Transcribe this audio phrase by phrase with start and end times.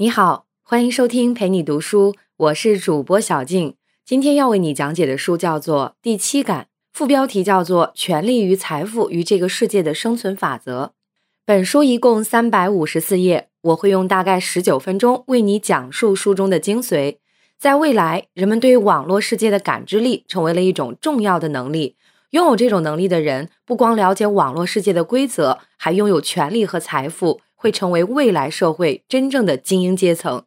[0.00, 3.74] 你好，欢迎收听陪你读书，我是主播小静。
[4.02, 6.62] 今天要为你讲解的书叫做《第七感》，
[6.94, 10.84] 副标题叫做《权力与财富与这个世界的生存法则》。
[11.44, 17.18] 本书一共三百五十四页，我会用大概十九分钟为你讲述书中的精髓。
[17.58, 21.96] 在未来，人们对网络世界的感知力成为了一种重要的能力。
[22.30, 27.42] 拥有这种能力的人，不光了解网络世界的规则，还拥有权力和财富。
[27.60, 30.44] 会成为未来社会真正的精英阶层。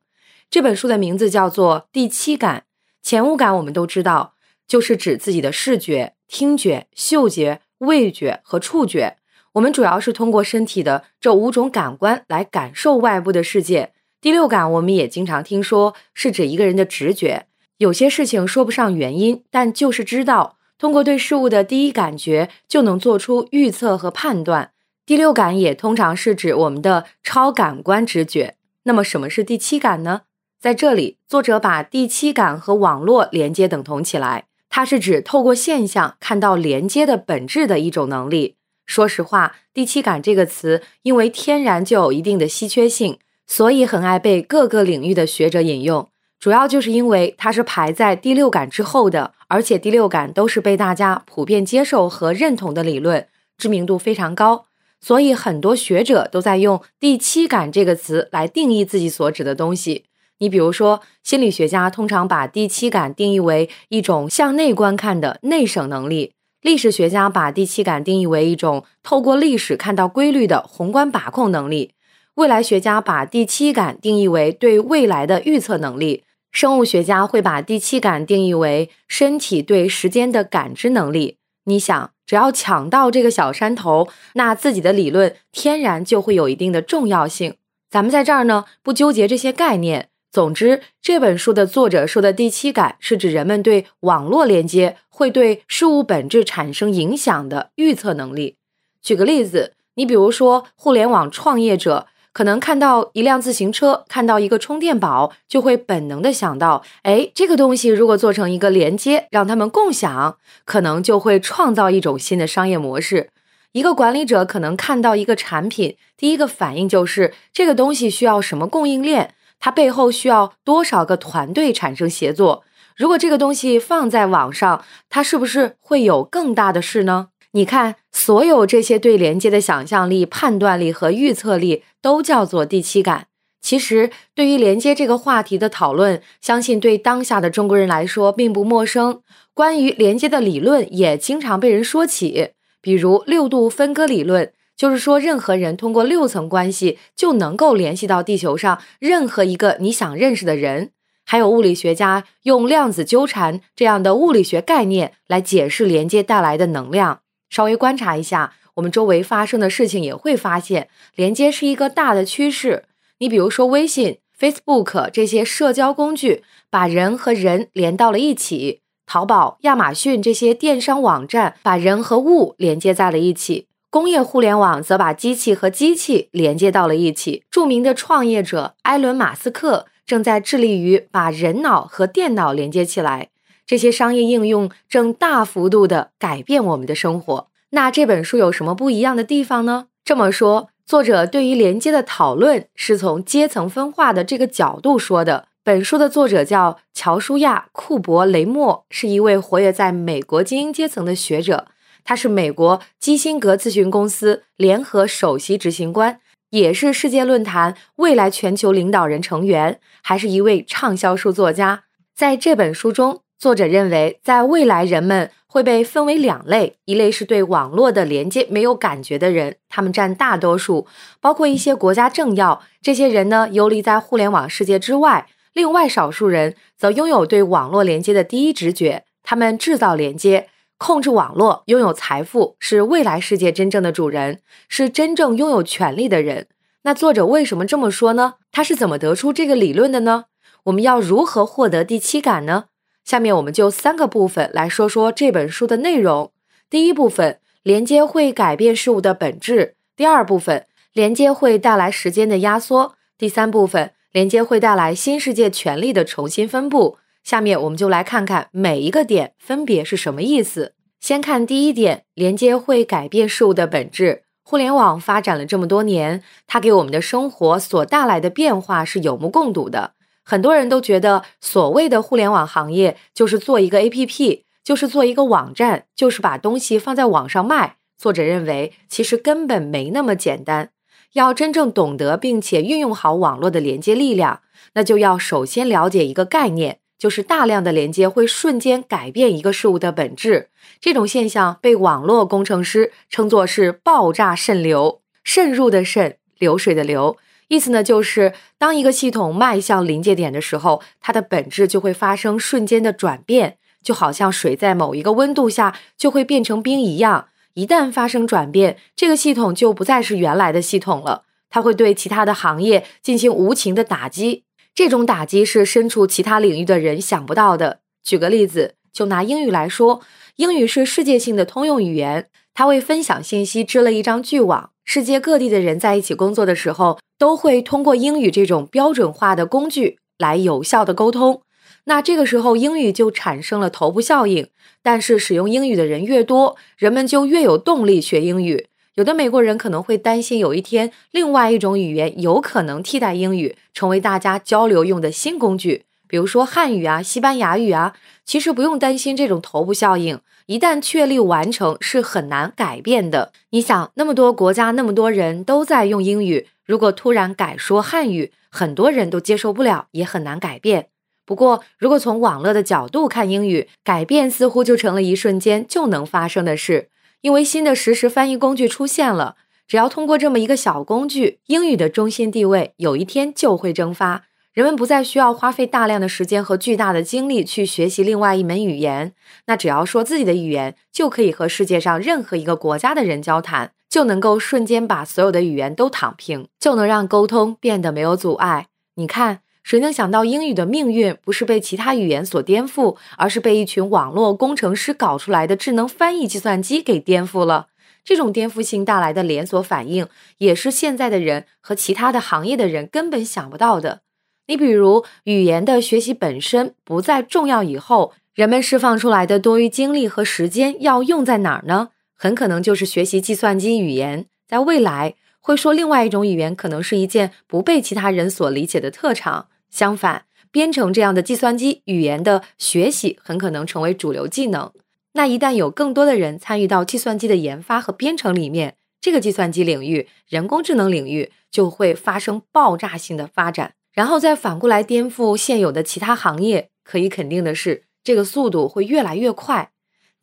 [0.50, 2.62] 这本书的名字叫做《第七感》。
[3.04, 4.34] 前五感我们都知道，
[4.68, 9.18] 就是指自己的视觉、听觉、嗅觉、味觉和触觉。
[9.54, 13.94] 我们主要是通过身体的这五种感官来感受外部的世界。
[14.20, 17.46] 第六感我们也经常听说，是指一个人的直觉。
[17.78, 24.72] 有些事情说不上原因，但就是知道，通过对事物的第一感觉，就能做出预测和判断。
[25.06, 28.56] 第六感也通常是指我们的超感官直觉。
[28.84, 30.22] 那么，什么是第七感呢？
[30.62, 38.56] 在这里，作者把第七感和网络连接等同起来，它是指透过现象看到连接的本质的一种能力。
[38.86, 46.08] 说实话，第七感这个词因为天然就有一定的稀缺性，所以很爱被各个领域的学者引用。
[46.40, 54.68] 主要就是因为它是排在第六感之后的，而且第六感都是被大家普遍接受和认同的理论，知名度非常高。
[55.06, 60.06] 所以，很多学者都在用“第七感”这个词来定义自己所指的东西。
[60.38, 71.90] 你比如说，心理学家通常把第七感定义为一种向内观看的内省能力；历史学家把第七感定义为一种透过历史看到规律的宏观把控能力；
[72.36, 81.40] 未来学家把第七感定义为对未来的预测能力；生物学家会把第七感定义为身体对时间的感知能力。
[81.66, 82.12] 你想？
[82.26, 87.56] 只要抢到这个小山头，那自己的理论天然就会有一定的重要性。
[87.90, 90.10] 咱们在这儿呢，不纠结这些概念。
[90.32, 98.56] 总之，这本书的作者说的第七感，是指人们对网络连接会对事物本质产生影响的预测能力。
[99.02, 102.08] 举个例子，你比如说互联网创业者。
[102.34, 113.30] 可能看到一辆自行车，看到一个充电宝，就会本能的想到，哎，这个东西如果做成一个连接，让他们共享，可能就会创造一种新的商业模式。
[113.74, 122.64] 一个管理者可能看到一个产品，第一个反应就是这个东西需要什么供应链，它背后需要多少个团队产生协作。
[122.96, 127.30] 如果这个东西放在网上，它是不是会有更大的事呢？
[127.56, 133.26] 你看，所有这些对连接的想象力、判断力和预测力，都叫做第七感。
[133.60, 139.22] 其实，对于连接这个话题的讨论，相信对当下的中国人来说并不陌生。
[139.54, 142.50] 关于连接的理论也经常被人说起，
[142.82, 150.92] 比如六度分割理论，就是说任何人通过六层关系就能够联系到地球上任何一个你想认识的人。
[151.26, 157.22] 还有物理学家用量子纠缠这样的物理学概念来解释连接带来的能量。
[157.50, 162.86] 稍微观察一下我们周围发生的事情，也会发现连接是一个大的趋势。
[163.20, 177.44] 你比如说微信、Facebook 这些社交工具，把人和人连到了一起；淘宝、亚马逊这些电商网站，把人和物连接在了一起；工业互联网则把机器和机器连接到了一起。
[177.52, 183.30] 著名的创业者埃伦·马斯克正在致力于把人脑和电脑连接起来。
[183.66, 187.48] 这些商业应用正大幅度的改变我们的生活。
[187.76, 189.88] 那这本书有什么不一样的地方呢？
[190.06, 195.48] 这么说，作者对于连接的讨论是从阶层分化的这个角度说的。
[195.64, 201.66] 本书的作者叫乔舒亚·库伯雷默，是一位活跃在美国精英阶层的学者。
[202.04, 206.20] 他是美国基辛格咨询公司联合首席执行官，
[206.52, 211.86] 也是世界论坛未来全球领导人成员，还是一位畅销书作家。
[212.16, 213.22] 在这本书中。
[213.36, 220.88] 作者认为，在未来，人们会被分为两类：一类是对网络的连接没有感觉的人，他们占大多数，
[221.22, 222.64] 包括一些国家政要。
[222.82, 230.48] 这些人呢，游离在互联网世界之外；另外少数人则拥有对网络连接的第一直觉，他们制造连接，
[230.80, 236.48] 控制网络，拥有财富，是未来世界真正的主人，是真正拥有权力的人。
[236.82, 238.34] 那作者为什么这么说呢？
[238.52, 240.26] 他是怎么得出这个理论的呢？
[240.64, 242.66] 我们要如何获得第七感呢？
[243.04, 246.32] 下面我们就三个部分来说说这本书的内容。
[246.70, 256.98] 第一部分，连接会改变事物的本质；第二部分，连接会带来时间的压缩；第三部分，连接会带来新世界权力的重新分布。
[257.24, 260.74] 下面我们就来看看每一个点分别是什么意思。
[261.00, 264.24] 先看第一点，连接会改变事物的本质。
[264.46, 269.94] 互联网发展了这么多年，它给我们的生活所带来的变化是有目共睹的。
[270.24, 277.78] 很多人都觉得，所谓的互联网行业就是做一个 APP，就是做一个网站，就是把东西放在网上卖。
[277.98, 280.72] 作者认为，其实根本没那么简单。
[281.14, 284.42] 要真正懂得并且运用好网络的连接力量，
[284.74, 286.80] 那就要首先了解一个概念。
[286.98, 290.48] 就是大量的连接会瞬间改变一个事物的本质，
[290.80, 297.18] 这种现象被网络工程师称作是爆炸渗流，渗入的渗，流水的流，
[297.54, 314.46] 意思呢就是当一个系统迈向临界点的时候，它的本质就会发生瞬间的转变，就好像水在某一个温度下就会变成冰一样，一旦发生转变，这个系统就不再是原来的系统了，它会对其他的行业进行无情的打击。
[314.74, 317.82] 这种打击是身处其他领域的人想不到的。
[318.04, 320.02] 举个例子，就拿英语来说，
[320.38, 324.72] 英语是世界性的通用语言，它为分享信息织了一张巨网。
[324.84, 331.42] 世界各地的人在一起工作的时候，都会通过英语这种标准化的工具来有效的沟通。
[331.86, 334.50] 那这个时候，英语就产生了头部效应。
[334.82, 338.68] 但是，使用英语的人越多，人们就越有动力学英语。
[338.96, 347.94] 有的美国人可能会担心，有一天另外一种语言有可能替代英语，成为大家交流用的新工具，比如说汉语啊、西班牙语啊。
[348.26, 353.32] 其实不用担心这种头部效应，一旦确立完成，是很难改变的。
[353.52, 360.88] 你想，那么多国家、那么多人都在用英语，如果突然改说汉语，很多人都接受不了，也很难改变。
[361.26, 366.90] 不过，如果从网络的角度看英语，改变似乎就成了一瞬间就能发生的事。
[367.22, 374.26] 因为新的实时翻译工具出现了，只要通过这么一个小工具，英语的中心地位有一天就会蒸发。
[374.54, 379.14] 人们不再需要花费大量的时间和巨大的精力去学习另外一门语言，
[379.48, 388.66] 那只要说自己的语言，就可以和世界上任何一个国家的人交谈，就能够瞬间把所有的语言都躺平，就能让沟通变得没有阻碍。
[388.96, 389.42] 你看。
[389.64, 397.68] 谁能想到英语的命运不是被其他语言所颠覆，而是被一群网络工程师搞出来的智能翻译计算机给颠覆了？
[398.04, 400.06] 这种颠覆性带来的连锁反应，
[400.40, 404.02] 也是现在的人和其他的行业的人根本想不到的。
[404.48, 411.92] 你比如，语言的学习本身不再重要以后，人们释放出来的多余精力和时间要用在哪儿呢？
[412.24, 414.28] 很可能就是学习计算机语言。
[414.48, 419.50] 在未来，会说另外一种语言，可能是一件不被其他人所理解的特长。
[419.70, 424.72] 相反，编程这样的计算机语言的学习很可能成为主流技能。
[425.16, 436.70] 那一旦有更多的人参与到计算机的研发和编程里面，这个计算机领域、人工智能领域就会发生爆炸性的发展，然后再反过来颠覆现有的其他行业。
[436.86, 439.72] 可以肯定的是，这个速度会越来越快。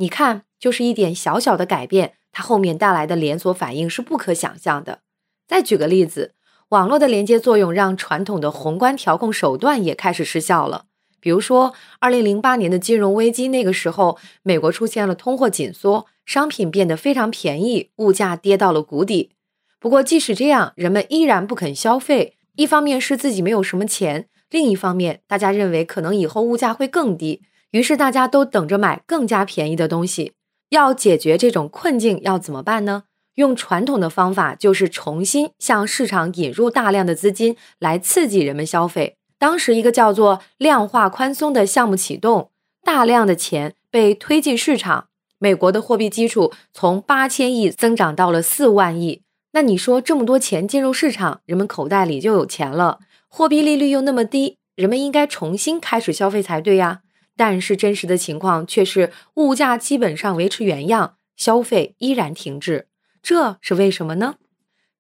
[0.01, 5.01] 你看，就是一点小小的改变，它后面带来的连锁反应是不可想象的。
[5.47, 6.35] 再举个例子。
[6.71, 10.85] 网络的连接作用让传统的宏观调控手段也开始失效了。
[11.19, 19.33] 比如说，二零零八年的金融危机，那个时候美国出现了通货紧缩，商品变得非常便宜，物价跌到了谷底。
[19.81, 22.37] 不过，即使这样，人们依然不肯消费。
[22.55, 30.33] 一方面是自己没有什么钱，另一方面大家认为可能以后物价会更低，于是大家都等着买更加便宜的东西。
[30.71, 33.05] 要解决这种困境，要怎么办呢？
[33.35, 39.17] 用传统的方法，就是重新向市场引入大量的资金来刺激人们消费。
[39.39, 42.51] 当时一个叫做量化宽松的项目启动，
[42.85, 45.07] 大量的钱被推进市场，
[45.39, 49.23] 美国的货币基础从八千亿增长到了四万亿。
[49.53, 52.99] 那你说这么多钱进入市场，人们口袋里就有钱了，
[53.29, 57.01] 货币利率又那么低，人们应该重新开始消费才对呀。
[57.41, 62.87] 但是真实的情况却是物价基本上维持原样，消费依然停滞。
[63.23, 64.35] 这是为什么呢？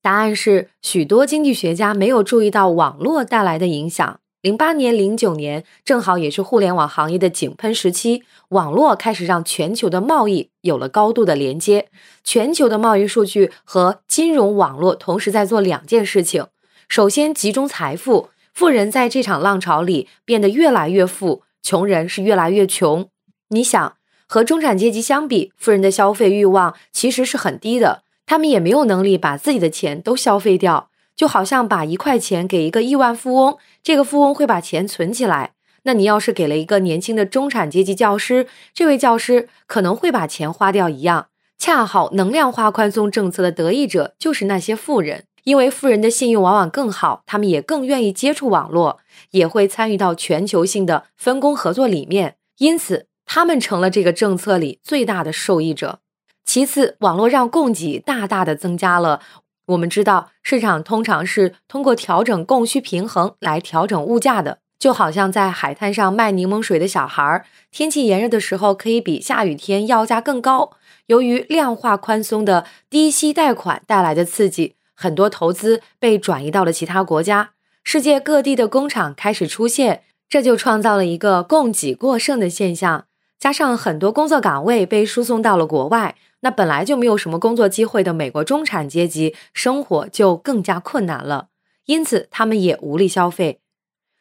[0.01, 4.21] 答案是许多经济学家没有注意到网络带来的影响。
[4.41, 11.89] 零八年、零九年正好也是互联网行业的井喷时期，网络开始让全球的贸易有了高度的连接。
[12.25, 16.47] 全球的贸易数据和金融网络同时在做两件事情：
[16.89, 23.09] 首先集中财富，富人在这场浪潮里变得越来越富，穷人是越来越穷。
[23.49, 28.03] 你想，和中产阶级相比，富人的消费欲望其实是很低的。
[28.27, 35.55] 他们也没有能力把自己的钱都消费掉，就好像把一块钱给一个亿万富翁，这个富翁会把钱存起来。
[35.83, 41.27] 那你要是给了一个年轻的中产阶级教师，这位教师可能会把钱花掉一样。
[41.59, 49.01] 恰好能量化宽松政策的得益者就是那些富人，因为富人的信用往往更好，他们也更愿意接触网络，
[49.33, 55.99] 也会参与到全球性的分工合作里面，因此他们成了这个政策里最大的受益者。
[56.45, 59.21] 其次，网络让供给大大的增加了。
[59.67, 64.59] 我们知道，市场通常是通过调整供需平衡来调整物价的。
[64.79, 70.71] 就好像在海滩上卖柠檬水的小孩，天气炎热的时候可以比下雨天要价更高。
[71.07, 77.53] 由于量化宽松的低息贷款带来的刺激，很多投资被转移到了其他国家，
[77.83, 83.07] 世界各地的工厂开始出现，这就创造了一个供给过剩的现象。
[83.39, 91.49] 加上很多工作岗位被输送到了国外，那本来就没有什么工作机会的美国中产阶级生活就更加困难了，
[91.87, 93.61] 因此他们也无力消费。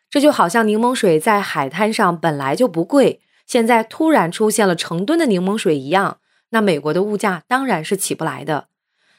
[0.09, 6.19] 这就好像柠檬水在海滩上本来就不贵，现在突然出现了成吨的柠檬水一样，
[6.51, 8.67] 那美国的物价当然是起不来的。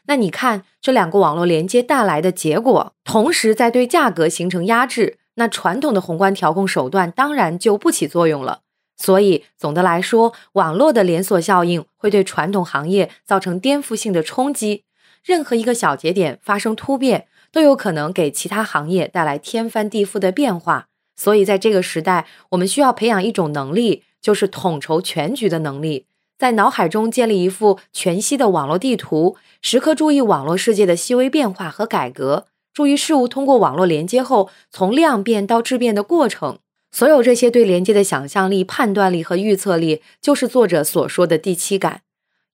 [0.07, 8.61] 那你看这两个网络连接带来的结果，同时在对价格形成压制，那传统的宏观调控手段当然就不起作用了。
[8.97, 14.85] 所以总的来说，网络的连锁效应会对传统行业造成颠覆性的冲击，
[15.25, 17.27] 任何一个小节点发生突变。
[17.53, 26.07] 都有可能给其他行业带来天翻地覆的变化，所以在这个时代，我们需要培养一种能力，就是统筹全局的能力，
[26.41, 36.59] 在脑海中建立一幅全息的网络地图，时刻注意网络世界的细微变化和改革，注意事物通过网络连接后从量变到质变的过程。
[36.91, 42.01] 所有这些对连接的想象力、判断力和预测力，就是作者所说的第七感。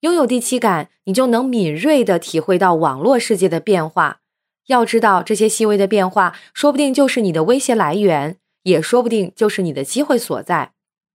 [0.00, 4.18] 拥有第七感，你就能敏锐地体会到网络世界的变化。
[4.66, 10.72] 要知道，这些细微的变化，说不定就是你的威胁来源，也说不定就是你的机会所在。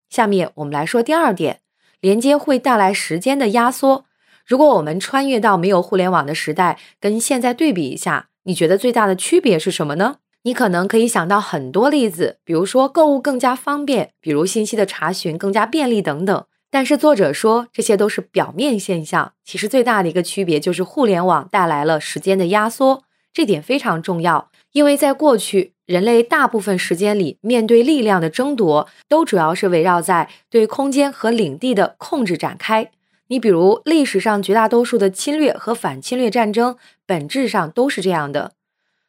[0.10, 1.60] 下面我们来说第二点，
[2.02, 4.04] 连接会带来时间的压缩。
[4.46, 10.18] 如果我们穿越到没有互联网的时代，跟现在对比一下，你觉得最大的区别是什么呢？
[10.44, 16.44] 你可能可以想到很多例子，比如说购物更加方便，比如信息的查询更加便利等等。
[16.72, 23.04] 但是作者说，这些都是表面现象，其实最大的一个区别就是互联网带来了时间的压缩。
[23.32, 32.90] 这点非常重要，因为在过去，人类大部分时间里面对力量的争夺，都主要是围绕在对空间和领地的控制展开。
[33.28, 38.54] 你比如，历史上绝大多数的侵略和反侵略战争，本质上都是这样的。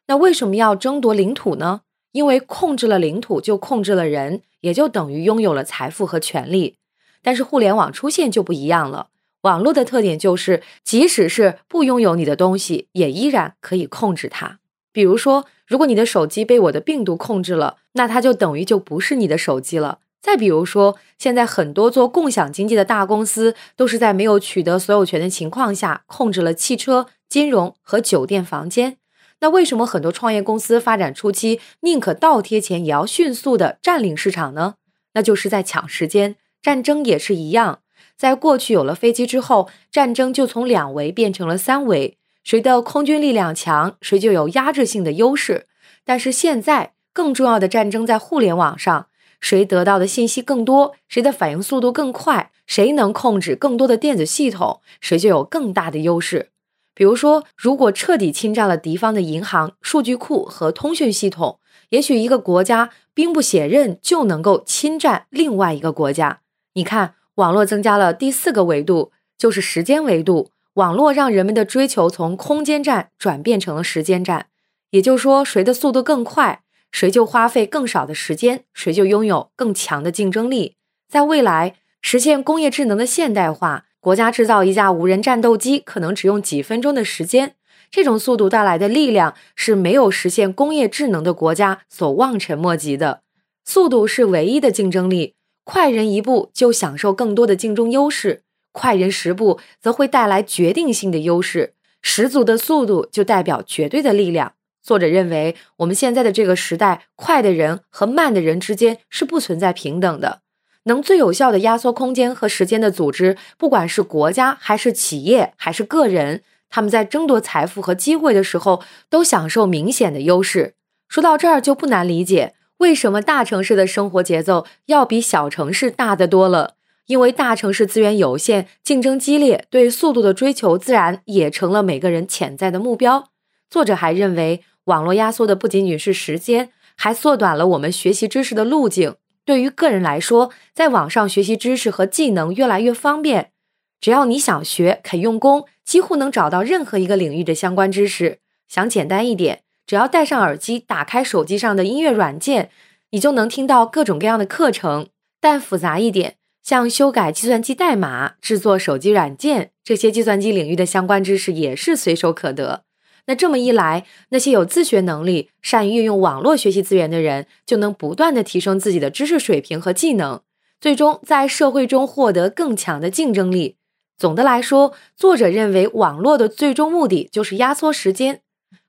[0.07, 1.83] 那为什么要争夺领土呢？
[2.11, 6.75] 因为控制了领土，就控制了人，也就等于拥有了财富和权利。
[7.21, 9.07] 但是互联网出现就不一样了。
[9.43, 14.59] 网络的特点就是，即使是不拥有你的东西，也依然可以控制它。
[14.91, 19.99] 比如说，如果你的手机被我的病毒控制了，那它就等于就不是你的手机了。
[20.21, 28.97] 再比如说，现在很多做共享经济的大公司，都是在没有取得所有权的情况下，控制了汽车、金融和酒店房间。
[29.41, 34.75] 那为什么很多创业公司发展初期宁可倒贴钱，也要迅速的占领市场呢？
[35.13, 36.37] 那就是在抢时间。
[36.61, 37.79] 战争也是一样。
[38.15, 45.67] 在过去有了飞机之后，战争就从两维变成了三维，谁的空军力量强，谁就有压制性的优势。
[46.05, 49.07] 但是现在更重要的战争在互联网上，
[49.39, 56.49] 谁得到的信息更多，谁的反应速度更快，谁能控制更多的电子系统，谁就有更大的优势。
[56.93, 61.59] 比如说，如果彻底侵占了敌方的银行、数据库和通讯系统，
[61.89, 66.41] 也许一个国家兵不血刃就能够侵占另外一个国家。
[66.73, 67.15] 你看。
[67.37, 70.51] 网络增加了第四个维度，就是时间维度。
[70.75, 74.47] 网络让人们的追求从空间站转变成了时间站，
[74.89, 80.75] 也就是说，谁的速度更快，谁就花费更少的时间，谁就拥有更强的竞争力。
[81.07, 87.55] 在未来，实现工业智能的现代化，国家制造一架无人战斗机可能只用几分钟的时间。
[87.91, 93.21] 这种速度带来的力量是没有实现工业智能的国家所望尘莫及的。
[93.63, 95.35] 速度是唯一的竞争力。
[95.63, 98.41] 快人一步就享受更多的竞争优势，
[98.73, 101.75] 快人十步则会带来决定性的优势。
[102.01, 104.55] 十足的速度就代表绝对的力量。
[104.81, 110.41] 作者认为，我们现在的这个时代，快的人和慢的人之间是不存在平等的。
[110.83, 120.73] 能最有效的压缩空间和时间的组织，不管是国家还是企业还是个人，他们在争夺财富和机会的时候，都享受明显的优势。
[121.07, 122.55] 说到这儿，就不难理解。
[122.79, 126.73] 为什么大城市的生活节奏要比小城市大得多了？
[127.07, 133.29] 因为大城市资源有限，竞争激烈，对速度的追求自然也成了每个人潜在的目标。
[133.69, 139.15] 作者还认为，网络压缩的不仅仅是时间，还缩短了我们学习知识的路径。
[139.45, 143.51] 对于个人来说，在网上学习知识和技能越来越方便，
[143.99, 148.39] 只要你想学、肯用功，几乎能找到任何一个领域的相关知识。
[148.67, 149.61] 想简单一点。
[149.85, 152.69] 只要戴上耳机，打开手机上的音乐软件，
[153.11, 155.07] 你就能听到各种各样的课程。
[155.41, 162.85] 但复杂一点，像修改计算机代码、制作手机软件这些计算机领域的相关知识也是随手可得。
[163.27, 170.41] 那这么一来，那些有自学能力、善于运用网络学习资源的人，就能不断的提升自己的知识水平和技能，
[170.81, 173.77] 最终在社会中获得更强的竞争力。
[174.17, 178.41] 总的来说，作者认为网络的最终目的就是压缩时间，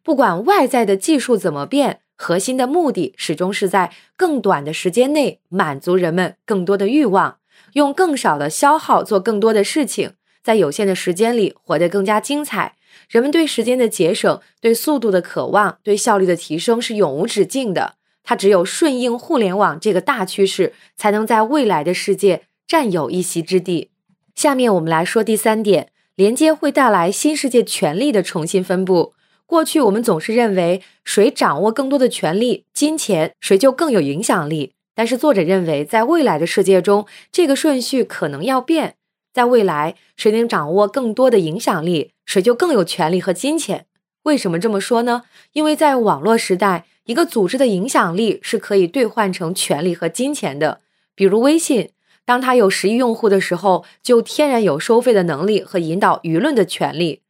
[0.02, 2.00] 不管外在的技术怎么变。
[2.16, 7.38] 核心的目的始终是在更短的时间内满足人们更多的欲望，
[7.74, 12.76] 用更少的消耗做更多的事情，在有限的时间里活得更加精彩。
[13.08, 17.94] 人们对时间的节省、对速度的渴望、对效率的提升是永无止境的。
[18.22, 23.90] 它只有顺应互联网这个大趋势，才能在未来的世界占有一席之地。
[24.34, 29.12] 下面我们来说第三点：连接会带来新世界权力的重新分布。
[29.44, 34.72] 过去我们总是认为，谁掌握更多的权力、金钱，谁就更有影响力。
[34.94, 38.94] 但是作者认为，在未来的世界中，这个顺序可能要变。
[39.32, 43.86] 在未来，谁能掌握更多的影响力，谁就更有权利和金钱。
[44.22, 45.22] 为什么这么说呢？
[45.52, 50.80] 因为在网络时代，一个组织的影响力是可以兑换成权力和金钱的。
[51.16, 51.90] 比如微信，
[52.24, 57.22] 当它有十亿用户的时候，就天然有收费的能力和引导舆论的权利。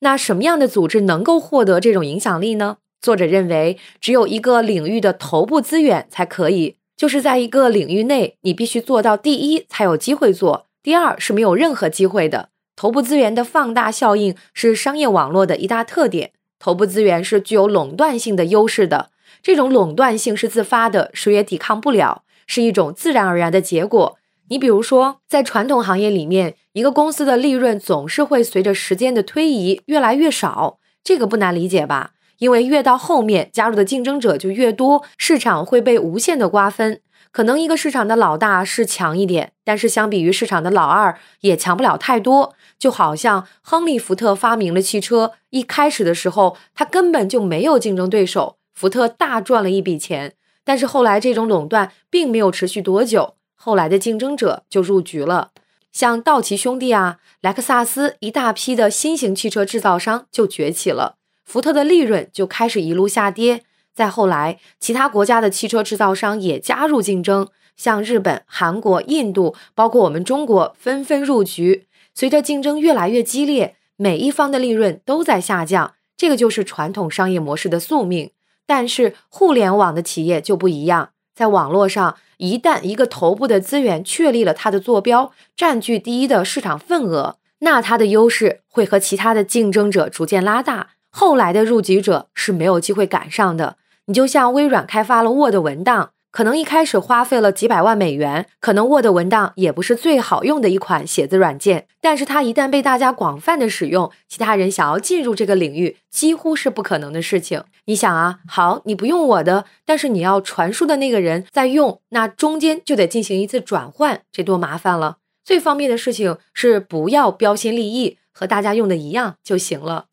[0.00, 2.78] 那什么样的组织能够获得这种影响力呢？
[3.00, 12.50] 作者认为，只有一个领域的头部资源才可以，就是在一个领域内，你必须做到第一才有机会做，第二是没有任何机会的。
[12.76, 16.32] 头部资源的放大效应是商业网络的一大特点。
[16.58, 19.10] 头部资源是具有垄断性的优势的，
[19.42, 24.16] 这种垄断性是自发的，谁也抵抗不了，是一种自然而然的结果。
[24.48, 32.12] 你比如说，在传统行业里面，一个公司的利润总是会随着时间的推移越来越少，这个不难理解吧？
[32.42, 37.00] 因为越到后面，加入的竞争者就越多，市场会被无限的瓜分。
[37.30, 42.56] 可能一个市场的老大是强一点，但是相比于市场的老二，也强不了太多。
[42.80, 50.34] 就好像亨利·福特发明了汽车，一开始的时候，他根本就没有竞争对手，福特大赚了一笔钱。
[50.64, 53.36] 但是后来这种垄断并没有持续多久。
[53.54, 55.52] 后来的竞争者就入局了，
[55.92, 63.62] 像道奇兄弟啊、莱克萨斯，一大批的新型汽车制造商就崛起了，福特的利润就开始一路下跌。
[63.94, 71.86] 再后来，其他国家的汽车制造商也加入竞争，像日本、韩国、印度，包括我们中国，纷纷入局。
[72.14, 78.30] 随着竞争越来越激烈，每一方的利润都在下降，这个就是传统商业模式的宿命。
[78.66, 82.16] 但是互联网的企业就不一样，在网络上。
[82.38, 93.76] 一旦一个头部的资源确立了它的坐标，占据第一的市场份额，那它的优势会和其他的竞争者逐渐拉大，后来的入局者是没有机会赶上的。
[94.06, 96.10] 你就像微软开发了 Word 文档。
[96.32, 107.62] 可能一开始花费了几百万美元，可能 Word 文档也不是最好用的一款写字软件，但是它一旦被大家广泛的使用，其他人想要进入这个领域几乎是不可能的事情。
[107.84, 115.18] 你想啊，好，你不用我的，但是你要传输的那个人在用，那中间就得进行一次转换，这多麻烦了。
[115.44, 120.06] 最方便的事情是不要标新立异，和大家用的一样就行了。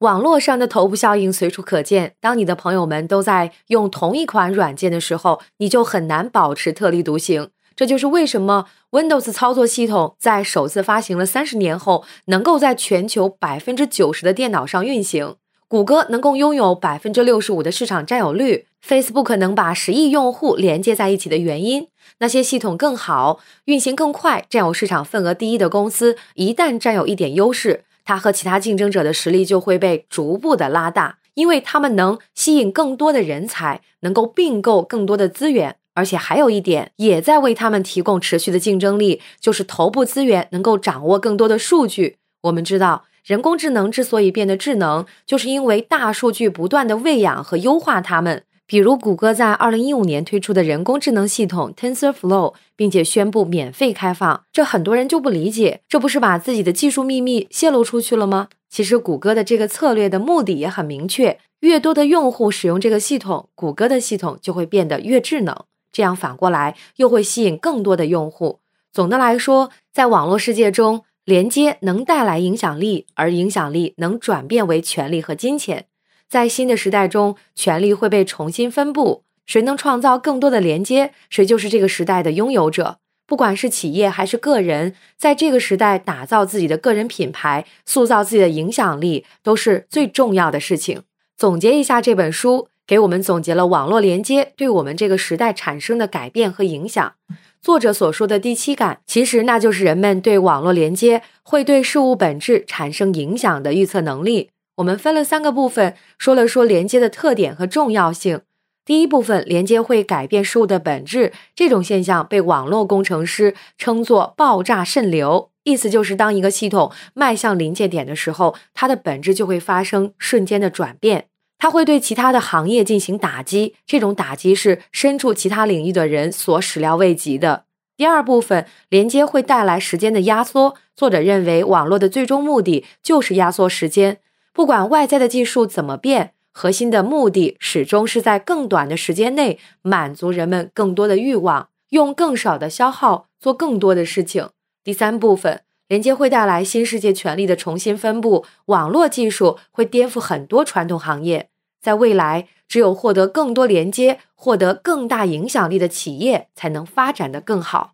[0.00, 2.14] 网络上的头部效应随处可见。
[2.20, 7.50] 当你的朋友们都在用同一款软件的时候，你就很难保持特立独行。
[7.74, 15.34] 这就是为什么 Windows 操作系统在首次发行了三十年后，能够在全球百分之九十的电脑上运行。
[15.66, 21.88] 谷歌能够拥有百分之六十五的市场占有率，Facebook 能把十亿用户连接在一起的原因。
[22.20, 27.84] 那些系统更好、运行更快、占有市场份额第一的公司，一旦占有一点优势。
[28.08, 42.16] 它和其他竞争者的实力就会被逐步的拉大，因为他们能吸引更多的人才，能够并购更多的资源，而且还有一点也在为他们提供持续的竞争力，就是头部资源能够掌握更多的数据。
[42.44, 48.44] 我们知道，人工智能之所以变得智能，就是因为大数据不断的喂养和优化它们。
[48.70, 58.48] 比如，谷歌在二零一五年推出的人工智能系统 TensorFlow，并且宣布免费开放，这很多人就不理解，这不是把自己的技术秘密泄露出去了吗？
[58.68, 65.56] 其实，谷歌的这个策略的目的也很明确：越多的用户使用这个系统，谷歌的系统就会变得越智能，
[65.90, 68.58] 这样反过来又会吸引更多的用户。
[68.92, 75.86] 总的来说，在网络世界中，连接能带来影响力，而影响力能转变为权力和金钱。
[76.28, 79.22] 在新的时代中，权力会被重新分布。
[79.46, 82.98] 谁能创造更多的连接，谁就是这个时代的拥有者。
[83.26, 91.02] 不管是企业还是个人，在这个时代打造自己的个人品牌、塑造自己的影响力，都是最重要的事情。
[91.36, 97.14] 总结一下这本书，给我们总结了网络连接对我们这个时代产生的改变和影响。
[97.60, 104.50] 作者所说的第七感，其实那就是人们对网络连接会对事物本质产生影响的预测能力。
[104.78, 108.42] 我们分了三个部分，说了说连接的特点和重要性。
[108.84, 121.26] 第一部分，连接会改变事物的本质，这种现象被网络工程师称作爆炸渗流，意思就是当一个系统迈向临界点的时候，它的本质就会发生瞬间的转变。
[121.58, 127.64] 它会对其他的行业进行打击，这种打击是身处其他领域的人所始料未及的。
[127.96, 130.76] 第二部分，连接会带来时间的压缩。
[130.94, 134.18] 作者认为，网络的最终目的就是压缩时间。
[134.58, 144.48] 不管外在的技术怎么变，核心的目的始终是在更短的时间内满足人们更多的欲望，用更少的消耗做更多的事情。
[144.82, 145.62] 第三部分。
[145.86, 151.48] 连接会带来新世界权力的重新分布，网络技术会颠覆很多传统行业。
[151.80, 157.92] 在未来，只有获得更多连接、获得更大影响力的企业，才能发展得更好。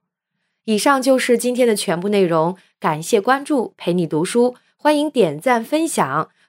[0.65, 6.31] 以上就是今天的全部内容，感谢关注，陪你读书，欢迎点赞分享，